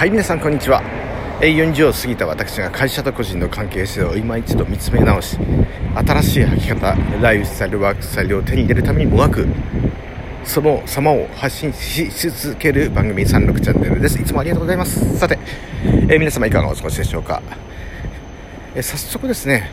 [0.00, 0.82] はい皆さんこんにちは。
[1.42, 5.36] 40を過ぎた私が会社と個人の関係性を今一度見つめ直し
[5.94, 9.46] 新しい生き方ライフスタイルワークスタイルを手に入れるためにもがく。
[10.42, 14.18] その様を発信し続ける番組36チャンネルです。
[14.18, 15.18] いつもありがとうございます。
[15.18, 15.38] さて、
[15.84, 17.42] えー、皆様いかがお過ごしでしょうか、
[18.74, 19.70] えー、早速ですね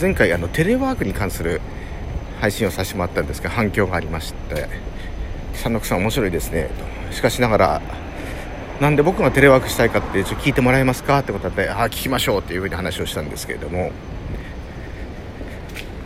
[0.00, 1.60] 前回あのテレワークに関する
[2.40, 4.66] 配信をさせてもらったんですが反響がありまして
[5.54, 6.68] 三六さん面白いですね
[7.08, 7.14] と。
[7.14, 8.01] しかしながら
[8.82, 13.92] なんで僕がテレワークしたいかってちょっと聞いてもらえますかってことでああ聞きましょうっていうふうに話をしたんですけれども。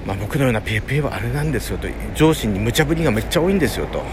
[0.07, 1.89] まあ、僕のようなペーペーはあれなんですよと。
[2.15, 4.05] 上司に無茶ぶりがめっちゃ多いんですよと。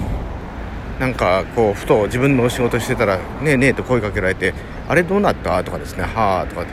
[0.98, 4.54] なんかこうふと自分のお仕事してたら「ねえねえ」と声かけられて
[4.88, 6.66] 「あれどうなった?」とかですね「はあ」とか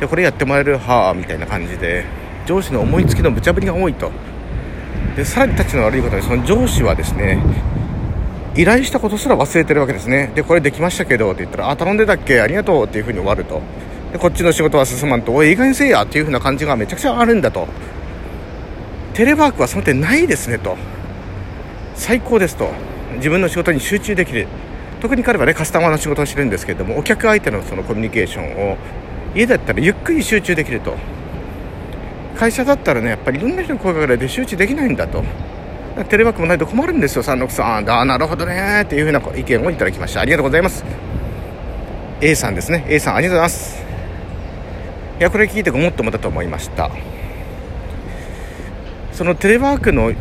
[0.00, 2.06] でこれやってもらえるはあみたいな感じで
[2.46, 4.10] 上司の思いつきの無茶ぶりが多いと。
[5.16, 7.38] でさらに立ちの悪いことにその上司はですね
[8.56, 10.32] 依頼したことすら忘れてるわけですね。
[10.34, 12.40] でこれできましたけどって言ったら「あ頼んでたっけ？
[12.40, 13.60] ありがとう」っていうふうに終わると。
[14.12, 17.68] でこっちの仕事は進まんと「おいいい加減せえや」っていうふうな感じがめちゃくちゃあるんだと。
[19.14, 20.76] テレワークはその点ないですねと。
[21.94, 22.70] 最高ですと。
[23.16, 24.46] 自分の仕事に集中できる。
[25.00, 28.76] 特に彼はねカスタマーの仕事をしてるんですけれどもお客相手のそのコミュニケーションを
[29.34, 30.94] 家だったらゆっくり集中できると。
[32.38, 35.22] 会社だったらねやっぱりいろんな人に声がかけられて集中できないんだと。
[36.08, 37.88] テレワークもないと困るんですよ、三六さん。
[37.88, 38.82] ああ、なるほどね。
[38.82, 40.20] っていうふうな意見をいただきました。
[40.20, 40.84] ありがとうございます。
[42.20, 42.84] A さんですね。
[42.88, 43.84] A さん、ありがとうございます。
[45.18, 46.90] いや、これ聞いてごもっともだと思いました。
[49.12, 50.12] そのテレワークの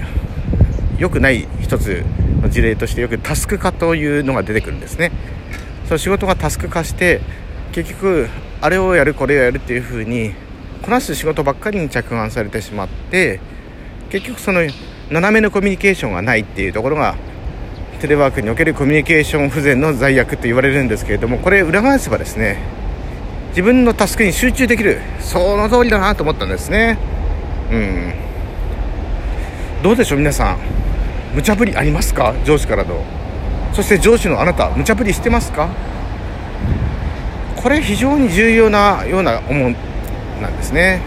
[0.97, 2.05] 良くない一つ
[2.41, 5.11] の事例としてよくタスク化というのが出てくるんですね。
[5.85, 7.19] その仕事がタスク化して、
[7.73, 8.29] 結局、
[8.61, 10.33] あれをやる、これをやるっていうふうに、
[10.81, 13.41] こなす仕事ばっかりに着眼されてしまって、
[14.09, 14.61] 結局その
[15.09, 17.15] 斜めのコミュニケーションがないっていうところが
[18.01, 22.57] テレワークにおけるコミュニケーション不全の罪悪と言われるんですけれどもこれ裏返せばですね
[23.49, 26.97] 自分のタスクに集中できるその通りだなと思ったんですね。
[27.71, 28.13] うん。
[29.81, 30.57] どうでしょう皆さん
[31.33, 32.35] 無茶ぶりありますか？
[32.43, 33.03] 上司からの。
[33.73, 35.69] そして上司のあなた無茶ぶりしてますか？
[37.55, 39.75] これ非常に重要なような思う
[40.41, 41.01] なんですね。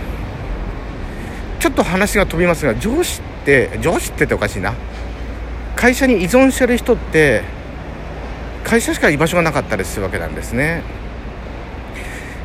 [1.61, 4.75] ちょっと話が飛びますが上司って上司ってっておかしいな。
[5.75, 7.43] 会社に依存してる人って
[8.65, 10.83] 会社しか居場所がなかったりするわけなんですね。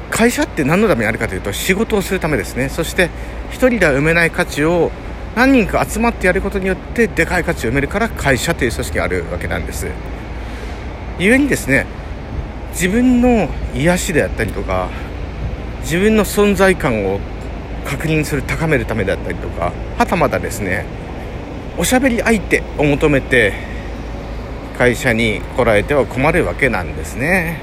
[0.10, 2.70] 会社って何のためにあるかというと仕事をするためですね。
[2.70, 3.10] そして
[3.52, 4.92] 1人では埋めない価値を
[5.36, 9.88] 何人か集まってやることによってでかい価値を埋めるから会社という組織があるわけなんです。
[11.18, 11.86] 故にですね
[12.72, 14.90] 自分の癒しであったりとか
[15.82, 17.20] 自分の存在感を
[17.86, 20.86] 確認する高めるためだったりとかはたまたですね
[21.78, 23.54] おしゃべり相手を求めて
[24.78, 27.62] 会社に来られては困るわけなんですね。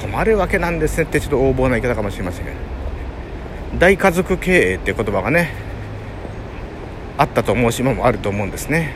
[0.00, 2.56] 困るわけなんですねってちょっと横暴な言い方かもしれませんけど。
[3.78, 5.52] 大家族経営っていう言葉がね
[7.18, 8.94] あったと思うし今もあると思うんですね。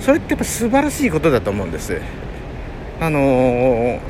[0.00, 2.00] それってやっぱ素晴らしいことだと思うんです。
[3.00, 4.00] あのー、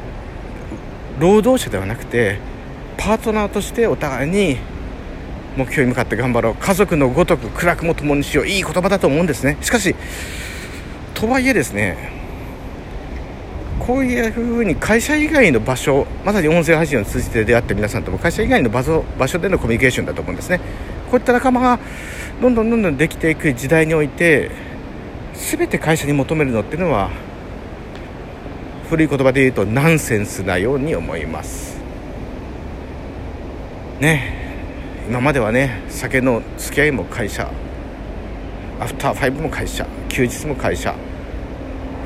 [1.19, 2.38] 労働者ではなくて
[2.97, 4.59] パートナーとしてお互いに
[5.56, 6.54] 目標に向かって頑張ろう。
[6.54, 8.47] 家族のごとく暗くも共にしよう。
[8.47, 9.56] いい言葉だと思うんですね。
[9.60, 9.94] しかし
[11.15, 12.12] とはいえですね
[13.78, 20.59] こういうふうに会社以外の場所まさに音声配信を通じて出会った皆さんとも会社以外の場所場所でのコミュニケーションだと思うんですね。
[21.10, 21.78] こういった仲間が
[22.41, 24.50] どんどんどんどんできていく時代において
[25.34, 27.10] 全て会社に求めるのっていうのは
[28.88, 31.78] 古い言葉で言うとナンセンスなように思います。
[34.00, 34.44] ね。
[35.06, 37.50] 今まではね酒の付き合いも会社
[38.81, 40.94] アフターファイブも会社休日も会社。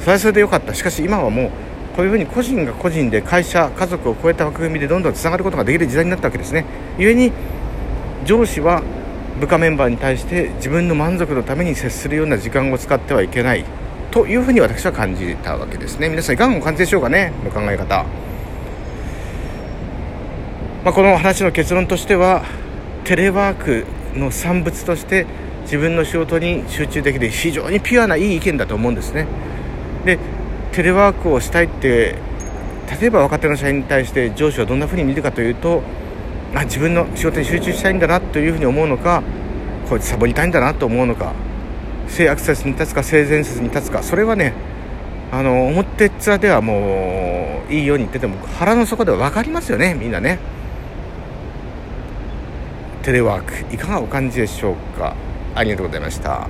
[0.01, 0.75] それはそれでよかった。
[0.75, 1.51] しかし今はもう
[1.97, 6.65] こういうふうに個人が個人で会社家族を超えた枠組みでどんどんつながることができる時代になったわけですね。
[6.99, 7.33] 故に
[8.25, 8.83] 上司は
[9.41, 13.65] 部下メンバーに対して自分の満足のために接するような時間を使ってはいけない
[14.11, 16.09] というふうに私は感じたわけですね。
[16.09, 18.05] 皆さんいかがお感じでしょうかねの考え方、
[20.85, 22.45] まあ、この話の結論としては
[23.09, 23.87] テレワーク
[24.19, 25.25] の産物として
[25.63, 29.27] 自分の仕事に集中できる非常にピュアないい意見だと思うんですね。
[30.05, 30.19] で
[30.73, 32.17] テレワークをしたいって
[33.01, 35.83] 例えば若手の社員に対して上司はどんなふうに見るかというと
[36.55, 39.23] あ自分の仕事に集中したいんだなというふうに思うのか
[39.89, 41.33] こいつサボりたいんだなと思うのか
[42.09, 44.53] 性アクセスに立つか性善説に立つかそれはね
[45.33, 50.59] あの表っ面ではもういいように言ってても腹の底では分かりますよねみんなね。
[53.09, 55.17] テレワークいかがお感じでしょうか？
[55.55, 56.47] ありがとうございました。